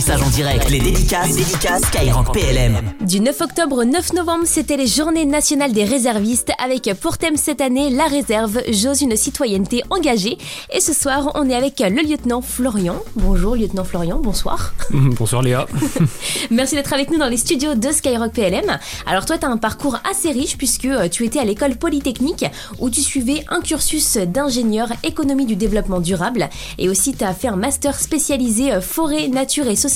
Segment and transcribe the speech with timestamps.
[0.00, 2.78] messages en direct, les dédicaces, les dédicaces Skyrock PLM.
[3.02, 7.36] Du 9 octobre au 9 novembre, c'était les Journées nationales des réservistes avec pour thème
[7.36, 10.38] cette année la réserve, j'ose une citoyenneté engagée.
[10.72, 12.96] Et ce soir, on est avec le lieutenant Florian.
[13.14, 14.72] Bonjour lieutenant Florian, bonsoir.
[14.90, 15.66] Bonsoir Léa.
[16.50, 18.78] Merci d'être avec nous dans les studios de Skyrock PLM.
[19.06, 22.46] Alors toi, tu as un parcours assez riche puisque euh, tu étais à l'école polytechnique
[22.78, 26.48] où tu suivais un cursus d'ingénieur économie du développement durable
[26.78, 29.89] et aussi tu as fait un master spécialisé euh, forêt, nature et société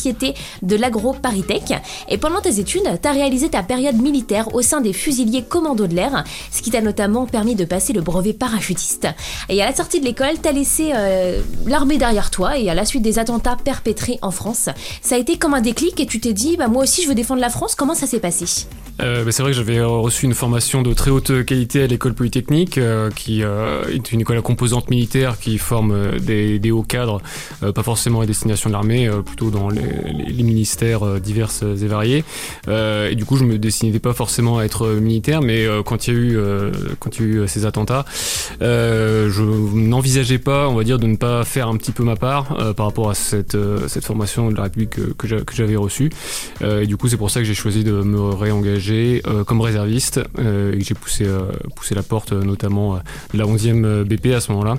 [0.63, 1.73] de l'agro-paritech.
[2.09, 5.87] Et pendant tes études, tu as réalisé ta période militaire au sein des fusiliers commandos
[5.87, 9.09] de l'air, ce qui t'a notamment permis de passer le brevet parachutiste.
[9.49, 12.75] Et à la sortie de l'école, tu as laissé euh, l'armée derrière toi et à
[12.75, 14.69] la suite des attentats perpétrés en France,
[15.03, 17.15] ça a été comme un déclic et tu t'es dit, bah, moi aussi je veux
[17.15, 18.67] défendre la France, comment ça s'est passé?
[19.01, 22.79] Euh, c'est vrai que j'avais reçu une formation de très haute qualité à l'école polytechnique,
[22.79, 27.21] euh, qui euh, est une école à composante militaire qui forme des, des, hauts cadres,
[27.75, 29.83] pas forcément à destination de l'armée, plutôt dans les,
[30.29, 32.25] les, ministères divers et variés.
[32.69, 36.17] et du coup, je me destinais pas forcément à être militaire, mais quand il y
[36.17, 36.39] a eu
[36.99, 38.05] quand il y a eu ces attentats,
[38.61, 42.75] je n'envisageais pas, on va dire, de ne pas faire un petit peu ma part
[42.77, 43.57] par rapport à cette
[43.89, 46.11] cette formation de la République que, que j'avais reçue.
[46.63, 50.21] et du coup, c'est pour ça que j'ai choisi de me réengager euh, comme réserviste
[50.39, 52.97] euh, j'ai poussé, euh, poussé la porte notamment
[53.33, 54.77] de la 11e BP à ce moment-là.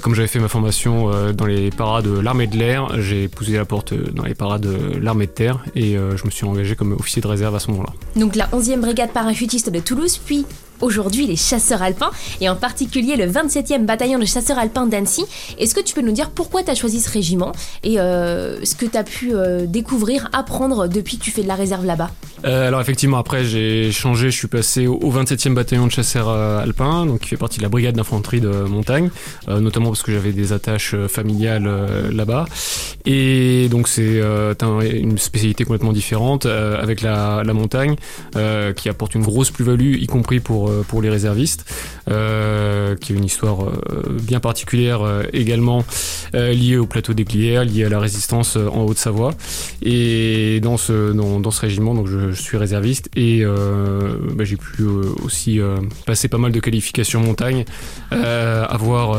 [0.00, 3.64] comme j'avais fait ma formation dans les paras de l'armée de l'air, j'ai poussé la
[3.64, 7.22] porte dans les paras de l'armée de terre et je me suis engagé comme officier
[7.22, 7.92] de réserve à ce moment-là.
[8.16, 10.44] Donc la 11e brigade parachutiste de Toulouse, puis
[10.80, 15.24] aujourd'hui les chasseurs alpins, et en particulier le 27e bataillon de chasseurs alpins d'Annecy.
[15.58, 18.74] Est-ce que tu peux nous dire pourquoi tu as choisi ce régiment et euh, ce
[18.74, 22.10] que tu as pu euh, découvrir, apprendre depuis que tu fais de la réserve là-bas?
[22.44, 27.04] Euh, Alors effectivement, après j'ai changé, je suis passé au, 27e bataillon de chasseurs alpins,
[27.04, 29.10] donc qui fait partie de la brigade d'infanterie de montagne,
[29.48, 31.68] notamment parce que j'avais des attaches familiales
[32.12, 32.46] là-bas.
[33.04, 37.96] Et donc c'est une spécialité complètement différente avec la, la montagne
[38.76, 41.64] qui apporte une grosse plus-value, y compris pour euh, pour, les réservistes,
[42.10, 45.00] euh, qui est une histoire euh, bien particulière
[45.32, 45.84] également
[46.32, 49.34] liée au plateau des Glières, liée à la résistance en Haute-Savoie.
[49.82, 54.84] Et dans ce, dans, ce régiment, donc je, suis réserviste et bah, j'ai pu
[55.24, 55.60] aussi
[56.06, 57.64] passer pas mal de qualifications montagne,
[58.10, 59.18] avoir,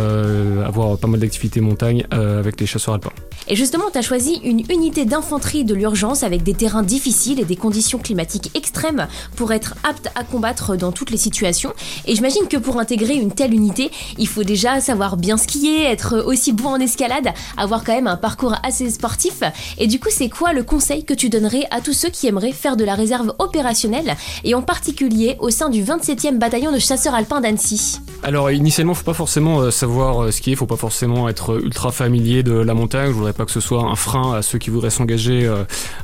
[0.65, 3.13] avoir pas mal d'activités montagne avec les chasseurs alpins.
[3.47, 7.45] Et justement, tu as choisi une unité d'infanterie de l'urgence avec des terrains difficiles et
[7.45, 11.73] des conditions climatiques extrêmes pour être apte à combattre dans toutes les situations.
[12.05, 16.23] Et j'imagine que pour intégrer une telle unité, il faut déjà savoir bien skier, être
[16.25, 19.41] aussi bon en escalade, avoir quand même un parcours assez sportif.
[19.77, 22.51] Et du coup, c'est quoi le conseil que tu donnerais à tous ceux qui aimeraient
[22.51, 27.15] faire de la réserve opérationnelle et en particulier au sein du 27e bataillon de chasseurs
[27.15, 27.99] alpins d'Annecy?
[28.23, 32.43] Alors initialement, faut pas forcément euh, savoir euh, skier, faut pas forcément être ultra familier
[32.43, 33.11] de la montagne.
[33.33, 35.49] Pas que ce soit un frein à ceux qui voudraient s'engager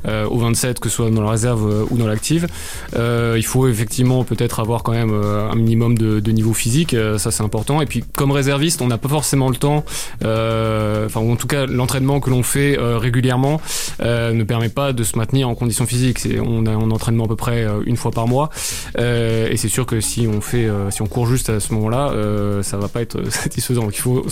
[0.07, 2.47] euh, au 27, que ce soit dans la réserve ou dans l'active.
[2.95, 7.81] il faut effectivement peut-être avoir quand même un minimum de, niveau physique, ça c'est important.
[7.81, 9.83] Et puis comme réserviste, on n'a pas forcément le temps,
[10.21, 13.61] enfin ou en tout cas l'entraînement que l'on fait régulièrement
[14.01, 16.27] ne permet pas de se maintenir en condition physique.
[16.43, 18.49] On a un entraînement à peu près une fois par mois,
[18.97, 22.13] et c'est sûr que si on fait, si on court juste à ce moment-là,
[22.63, 23.89] ça va pas être satisfaisant.
[23.91, 24.25] faut,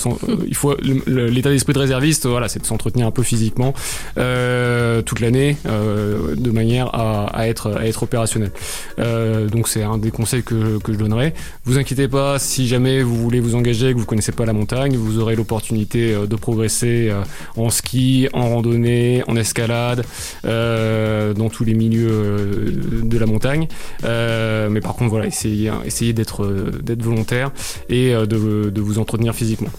[0.47, 0.75] il faut
[1.07, 3.73] l'état d'esprit de réserviste, voilà, c'est de s'entretenir un peu physiquement
[4.17, 8.51] euh, toute l'année euh, de manière à, être, à être opérationnel.
[8.99, 11.33] Euh, donc c'est un des conseils que, que je donnerais.
[11.63, 14.97] Vous inquiétez pas, si jamais vous voulez vous engager, que vous connaissez pas la montagne,
[14.97, 17.11] vous aurez l'opportunité de progresser
[17.55, 20.03] en ski, en randonnée, en escalade,
[20.43, 23.67] dans tous les milieux de la montagne.
[24.03, 26.45] mais par contre, voilà, essayez, essayez d'être
[26.83, 27.51] d'être volontaire
[27.89, 29.71] et de, de vous entretenir physiquement.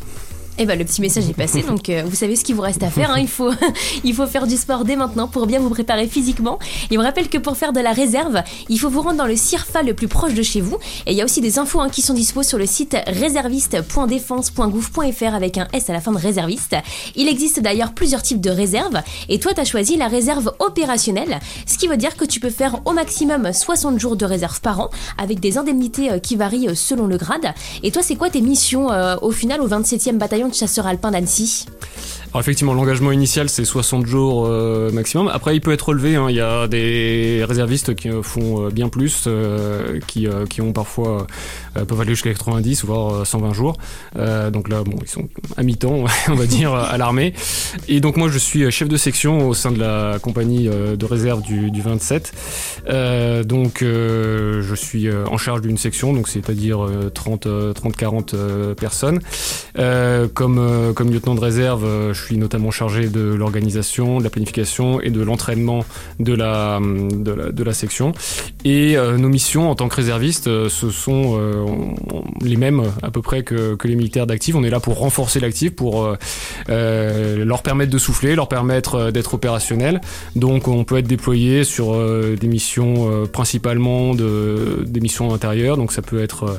[0.59, 2.83] Eh ben, le petit message est passé, donc euh, vous savez ce qu'il vous reste
[2.83, 3.11] à faire.
[3.11, 3.19] Hein.
[3.19, 3.51] il, faut,
[4.05, 6.59] il faut faire du sport dès maintenant pour bien vous préparer physiquement.
[6.91, 9.37] Et on rappelle que pour faire de la réserve, il faut vous rendre dans le
[9.37, 10.79] CIRFA le plus proche de chez vous.
[11.05, 15.35] Et il y a aussi des infos hein, qui sont dispo sur le site réserviste.défense.gouv.fr
[15.35, 16.75] avec un S à la fin de réserviste.
[17.17, 19.03] Il existe d'ailleurs plusieurs types de réserves.
[19.29, 22.49] Et toi, tu as choisi la réserve opérationnelle, ce qui veut dire que tu peux
[22.49, 24.89] faire au maximum 60 jours de réserve par an
[25.19, 27.53] avec des indemnités euh, qui varient euh, selon le grade.
[27.83, 28.87] Et toi, c'est quoi tes missions
[29.21, 31.67] au final au 27e bataillon de chasseurs alpins d'Annecy
[32.37, 35.29] alors effectivement, l'engagement initial c'est 60 jours euh, maximum.
[35.29, 36.17] Après, il peut être relevé.
[36.17, 36.27] Hein.
[36.29, 41.27] Il y a des réservistes qui font euh, bien plus, euh, qui, qui ont parfois
[41.85, 43.77] peuvent aller jusqu'à 90 voire 120 jours.
[44.53, 47.35] donc là, bon, ils sont à mi-temps, on va dire, à l'armée.
[47.89, 51.43] Et donc moi, je suis chef de section au sein de la compagnie de réserve
[51.43, 52.33] du, du 27.
[53.45, 58.35] donc je suis en charge d'une section, donc c'est-à-dire 30, 30, 40
[58.77, 59.21] personnes.
[60.35, 65.11] comme comme lieutenant de réserve, je suis notamment chargé de l'organisation, de la planification et
[65.11, 65.85] de l'entraînement
[66.21, 68.13] de la, de la, section.
[68.65, 71.39] Et nos missions en tant que réservistes, ce sont
[72.43, 74.55] les mêmes à peu près que, les militaires d'actifs.
[74.55, 76.17] On est là pour renforcer l'actif, pour
[76.69, 80.01] leur permettre de souffler, leur permettre d'être opérationnel.
[80.35, 81.97] Donc on peut être déployé sur
[82.37, 85.77] des missions principalement de, des missions intérieures.
[85.77, 86.59] Donc ça peut être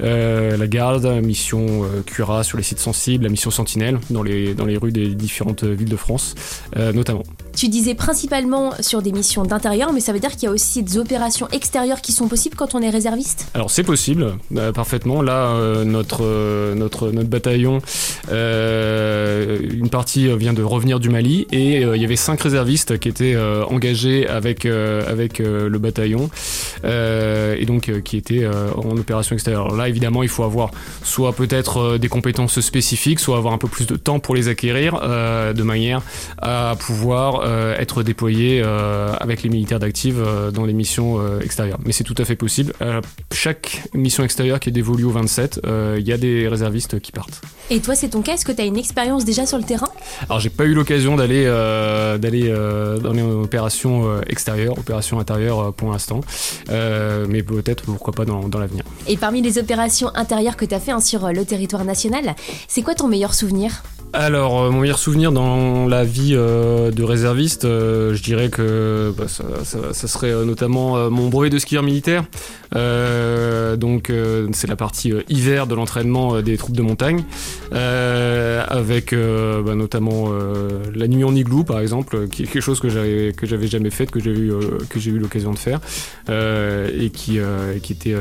[0.00, 5.14] la garde, mission Cura sur les sites sensibles, la mission Sentinelle dans les, rues des
[5.14, 6.34] différentes villes de France,
[6.76, 7.24] euh, notamment.
[7.54, 10.82] Tu disais principalement sur des missions d'intérieur, mais ça veut dire qu'il y a aussi
[10.82, 13.48] des opérations extérieures qui sont possibles quand on est réserviste?
[13.54, 15.22] Alors c'est possible, euh, parfaitement.
[15.22, 17.80] Là, euh, notre, notre, notre bataillon,
[18.30, 23.36] une partie vient de revenir du Mali et il y avait cinq réservistes qui étaient
[23.68, 26.30] engagés avec, avec le bataillon
[26.84, 29.66] et donc qui étaient en opération extérieure.
[29.66, 30.70] Alors là, évidemment, il faut avoir
[31.02, 35.00] soit peut-être des compétences spécifiques, soit avoir un peu plus de temps pour les acquérir,
[35.02, 36.02] euh, de manière
[36.40, 41.78] à pouvoir euh, être déployé euh, avec les militaires d'active dans les missions extérieures.
[41.84, 42.72] Mais c'est tout à fait possible.
[43.32, 45.60] chaque mission extérieure qui est dévolue au 27,
[45.98, 47.40] il y a des réservistes qui partent.
[47.70, 49.88] Et toi, c'est ton cas Est-ce que tu as une expérience déjà sur le terrain?
[50.28, 51.44] Alors, j'ai pas eu l'occasion d'aller
[52.20, 52.52] d'aller
[53.02, 56.20] dans les opérations extérieures, opérations intérieures pour l'instant,
[56.68, 58.84] mais peut-être pourquoi pas dans, dans l'avenir.
[59.06, 62.34] Et parmi les opérations intérieures que tu as fait hein, sur le territoire national,
[62.68, 63.82] c'est quoi ton meilleur souvenir?
[64.14, 69.10] Alors, euh, mon meilleur souvenir dans la vie euh, de réserviste, euh, je dirais que
[69.16, 72.24] bah, ça, serait notamment mon brevet de skieur militaire.
[72.72, 74.12] donc,
[74.52, 77.24] c'est la partie hiver de l'entraînement des troupes de montagne,
[77.72, 80.30] avec bah, notamment
[80.94, 84.20] la nuit en igloo, par exemple, qui est quelque chose que j'avais jamais fait, que
[84.20, 84.52] j'ai eu
[84.90, 85.80] que j'ai eu l'occasion de faire,
[86.28, 87.38] et qui
[87.82, 88.16] qui était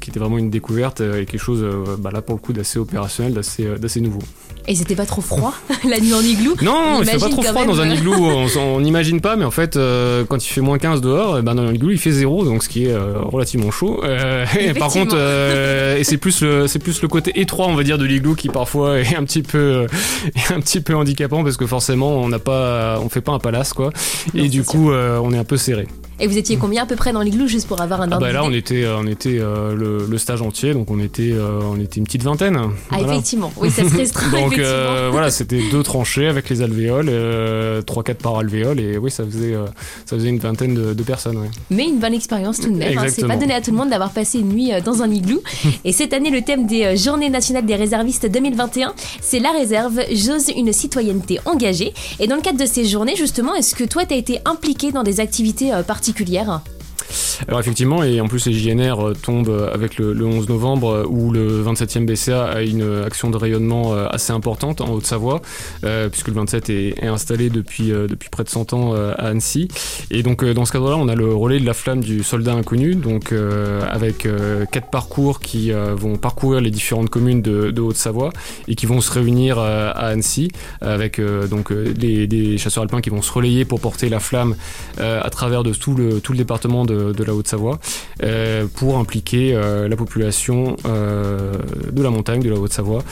[0.00, 1.64] qui était vraiment une découverte et quelque chose
[1.98, 4.22] bah, là pour le coup d'assez opérationnel, d'assez d'assez nouveau.
[4.68, 5.54] Et c'était pas trop froid
[5.88, 8.14] la nuit en igloo Non, il fait pas trop froid dans un igloo.
[8.58, 11.54] on n'imagine pas, mais en fait, euh, quand il fait moins 15 dehors, eh ben
[11.54, 14.00] dans un igloo il fait zéro, donc ce qui est euh, relativement chaud.
[14.04, 17.82] Euh, et par contre, et c'est plus le c'est plus le côté étroit, on va
[17.82, 19.86] dire, de l'igloo qui parfois est un petit peu
[20.50, 23.72] un petit peu handicapant parce que forcément on n'a pas on fait pas un palace
[23.72, 23.90] quoi,
[24.34, 25.86] et du coup on est un peu serré.
[26.22, 28.30] Et vous étiez combien à peu près dans l'igloo juste pour avoir un ah bah
[28.30, 31.96] Là, on était, on était euh, le, stage entier, donc on était, euh, on était
[31.96, 32.56] une petite vingtaine.
[32.92, 34.30] Ah, effectivement, oui, ça se restreint.
[34.40, 37.10] donc euh, voilà, c'était deux tranchées avec les alvéoles,
[37.86, 39.54] trois, quatre par alvéole, et oui, ça faisait,
[40.06, 41.50] ça faisait une vingtaine de, personnes.
[41.70, 42.96] Mais une bonne expérience tout de même.
[42.96, 43.06] Hein.
[43.08, 45.42] C'est pas donné à tout le monde d'avoir passé une nuit dans un igloo.
[45.84, 50.50] et cette année, le thème des Journées nationales des réservistes 2021, c'est la réserve, j'ose
[50.56, 51.92] une citoyenneté engagée.
[52.20, 54.92] Et dans le cadre de ces journées, justement, est-ce que toi, tu as été impliqué
[54.92, 56.60] dans des activités particulières particulière
[57.48, 61.32] alors effectivement, et en plus les JNR euh, tombent avec le, 11 novembre euh, où
[61.32, 65.42] le 27e BCA a une action de rayonnement euh, assez importante en Haute-Savoie,
[66.10, 69.68] puisque le 27 est, installé depuis, depuis près de 100 ans à Annecy.
[70.10, 72.94] Et donc dans ce cadre-là, on a le relais de la flamme du soldat inconnu,
[72.94, 73.34] donc
[73.88, 74.26] avec
[74.70, 78.30] quatre parcours qui vont parcourir les différentes communes de, Haute-Savoie
[78.68, 80.50] et qui vont se réunir à Annecy
[80.80, 81.20] avec
[81.50, 84.54] donc les, des chasseurs alpins qui vont se relayer pour porter la flamme
[84.98, 87.78] à travers de tout le, tout le département de, de la Haute-Savoie
[88.22, 91.54] euh, pour impliquer euh, la population euh,
[91.90, 93.02] de la montagne, de la Haute-Savoie,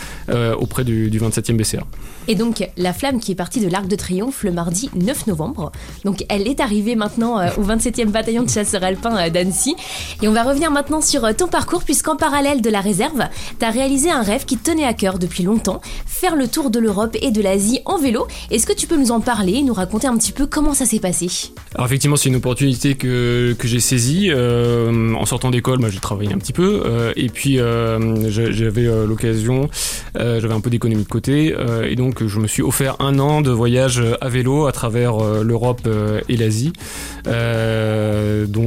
[0.58, 1.84] auprès du, 27e BCA.
[2.28, 5.72] Et donc la flamme qui est partie de l'Arc de Triomphe le mardi 9 novembre,
[6.04, 9.74] donc elle est arrivée maintenant au 27e bataillon de chasseurs alpins d'Annecy.
[10.22, 13.24] Et on va revenir maintenant sur ton parcours puisqu'en parallèle de la réserve,
[13.58, 16.78] tu as réalisé un rêve qui tenait à cœur depuis longtemps, faire le tour de
[16.78, 18.28] l'Europe et de l'Asie en vélo.
[18.50, 21.00] Est-ce que tu peux nous en parler, nous raconter un petit peu comment ça s'est
[21.00, 21.28] passé?
[21.74, 26.00] Alors effectivement c'est une opportunité que, que j'ai saisie euh, en sortant d'école, moi j'ai
[26.00, 26.82] travaillé un petit peu.
[26.84, 29.68] Euh, et puis euh, j'avais l'occasion,
[30.14, 31.54] j'avais un peu d'économie de côté.
[31.84, 35.88] et donc je me suis offert un an de voyage à vélo à travers l'Europe
[36.28, 36.72] et l'Asie.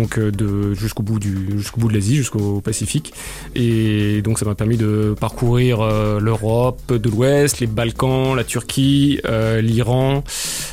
[0.04, 3.14] Donc de, jusqu'au bout, de l'Asie, jusqu'au Pacifique.
[3.56, 5.82] Et donc ça m'a permis de parcourir
[6.20, 9.20] l'Europe de l'Ouest, les Balkans, la Turquie,
[9.62, 10.24] l'Iran.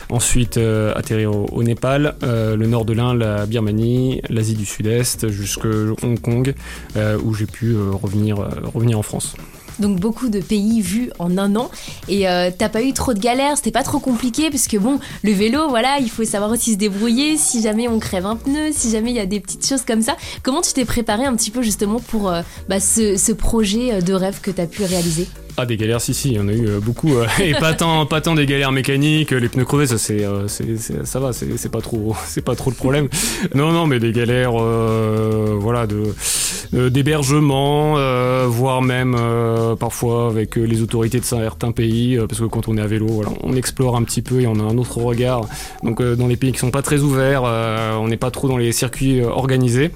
[0.08, 5.68] Ensuite atterrir au, Népal, le nord de l'Inde, la Birmanie, l'Asie du Sud-Est jusqu'à
[6.02, 6.54] Hong Kong,
[6.96, 9.34] euh, où j'ai pu euh, euh, revenir en France
[9.80, 11.70] donc beaucoup de pays vus en un an.
[12.08, 12.24] Et
[12.58, 15.68] t'as pas eu trop de galères, c'était pas trop compliqué parce que bon, le vélo,
[15.68, 19.10] voilà, il faut savoir aussi se débrouiller si jamais on crève un pneu, si jamais
[19.10, 20.16] il y a des petites choses comme ça.
[20.42, 22.32] Comment tu t'es préparé un petit peu justement pour
[22.68, 25.28] bah, ce, ce, projet de rêve que t'as pu réaliser?
[25.56, 27.74] Ah des galères si si, il y en a eu euh, beaucoup euh, et pas
[27.74, 31.32] tant pas tant des galères mécaniques, les pneus crevés ça c'est euh, c'est- ça va,
[31.32, 32.14] c'est pas trop
[32.44, 33.08] pas trop le problème.
[33.54, 35.86] Non non, mais des galères voilà
[36.72, 37.94] d'hébergement,
[38.48, 39.16] voire même
[39.78, 43.54] parfois avec les autorités de certains pays parce que quand on est à vélo, on
[43.54, 45.42] explore un petit peu et on a un autre regard.
[45.82, 48.72] Donc dans les pays qui sont pas très ouverts, on n'est pas trop dans les
[48.72, 49.90] circuits organisés.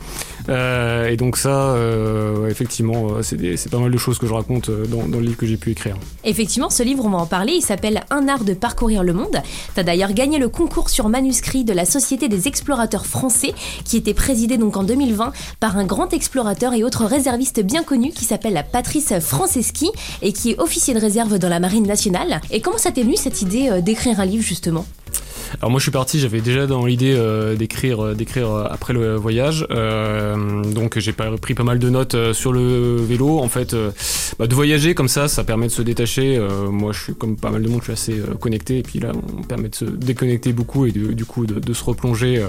[0.49, 4.71] Euh, et donc ça, euh, effectivement, euh, c'est pas mal de choses que je raconte
[4.71, 5.97] dans, le livre que j'ai pu écrire.
[6.25, 9.41] Effectivement, ce livre, on va en parler, il s'appelle Un art de parcourir le monde.
[9.75, 14.15] T'as d'ailleurs gagné le concours sur manuscrit de la Société des explorateurs français, qui était
[14.15, 18.65] présidé donc en 2020 par un grand explorateur et autre réserviste bien connu qui s'appelle
[18.71, 19.91] Patrice Franceschi
[20.23, 22.41] et qui est officier de réserve dans la Marine nationale.
[22.51, 24.85] Et comment ça t'est venu cette idée d'écrire un livre justement?
[25.61, 28.93] Alors moi je suis parti, j'avais déjà dans l'idée euh, d'écrire euh, d'écrire euh, après
[28.93, 33.39] le voyage, Euh, donc j'ai pris pas mal de notes euh, sur le vélo.
[33.39, 33.75] En fait,
[34.39, 36.37] bah, de voyager comme ça, ça permet de se détacher.
[36.37, 38.83] Euh, moi je suis comme pas mal de monde, je suis assez euh, connecté et
[38.83, 41.85] puis là on permet de se déconnecter beaucoup et de- du coup de, de se
[41.85, 42.47] replonger euh,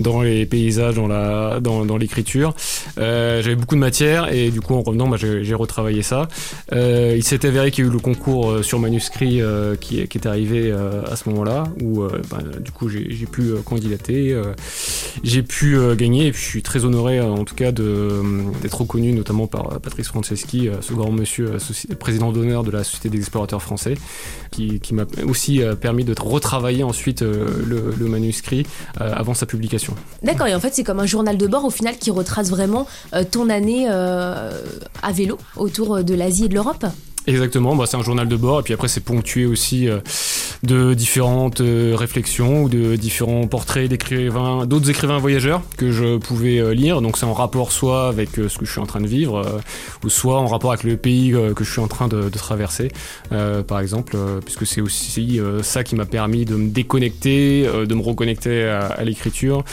[0.00, 2.54] dans les paysages, dans la dans, dans l'écriture.
[2.98, 6.28] Euh, j'avais beaucoup de matière et du coup en revenant bah, j'ai retravaillé ça.
[6.72, 9.40] Euh, il s'est avéré qu'il y a eu le concours euh, sur manuscrit
[9.80, 14.36] qui, qui est arrivé à ce moment-là, où bah, du coup j'ai pu candidater,
[15.22, 18.22] j'ai pu euh, gagner, et puis je suis très honoré euh, en tout cas euh,
[18.60, 21.56] d'être reconnu notamment par Patrice Franceschi, ce grand monsieur,
[21.98, 23.94] président d'honneur de la Société des explorateurs français,
[24.50, 28.66] qui, qui m'a aussi permis de retravailler ensuite le, le manuscrit
[28.96, 29.94] avant sa publication.
[30.22, 32.86] D'accord, et en fait c'est comme un journal de bord au final qui retrace vraiment
[33.30, 36.86] ton année à vélo autour de l'Asie et de l'Europe?
[37.26, 40.00] Exactement, bah, c'est un journal de bord et puis après c'est ponctué aussi euh,
[40.62, 46.58] de différentes euh, réflexions ou de différents portraits d'écrivains, d'autres écrivains voyageurs que je pouvais
[46.58, 47.02] euh, lire.
[47.02, 49.60] Donc c'est en rapport soit avec euh, ce que je suis en train de vivre
[50.04, 52.90] ou soit en rapport avec le pays que je suis en train de, traverser,
[53.30, 58.64] par exemple, puisque c'est aussi ça qui m'a permis de me déconnecter, de me reconnecter
[58.64, 59.64] à, l'écriture,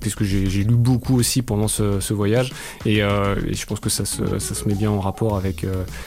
[0.00, 2.52] puisque j'ai lu beaucoup aussi pendant ce, voyage
[2.86, 5.66] et, et je pense que ça se, ça se met bien en rapport avec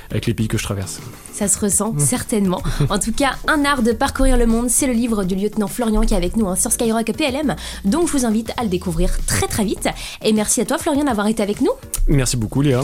[0.10, 1.00] avec les pays que je traverse.
[1.34, 2.62] Ça se ressent certainement.
[2.90, 6.02] En tout cas, un art de parcourir le monde, c'est le livre du lieutenant Florian
[6.02, 7.56] qui est avec nous hein, sur Skyrock PLM.
[7.86, 9.88] Donc je vous invite à le découvrir très très vite.
[10.24, 11.72] Et merci à toi Florian d'avoir été avec nous.
[12.08, 12.82] Merci beaucoup Léa.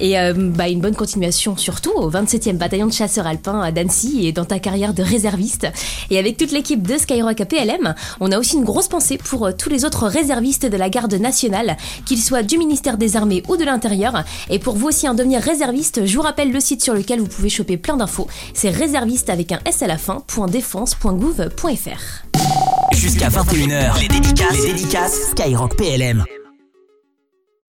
[0.00, 4.26] Et euh, bah, une bonne continuation surtout au 27e bataillon de chasseurs alpins à Dancy
[4.26, 5.66] et dans ta carrière de réserviste.
[6.10, 9.52] Et avec toute l'équipe de Skyrock PLM, on a aussi une grosse pensée pour euh,
[9.56, 13.56] tous les autres réservistes de la garde nationale, qu'ils soient du ministère des Armées ou
[13.56, 14.24] de l'Intérieur.
[14.50, 17.26] Et pour vous aussi en devenir réserviste, je vous rappelle le site sur lequel vous
[17.26, 18.28] pouvez choper plein d'infos.
[18.54, 22.26] C'est réserviste avec un S à la fin, .défense.gouv.fr.
[22.92, 26.24] Jusqu'à 21h, les dédicaces, les dédicaces Skyrock PLM.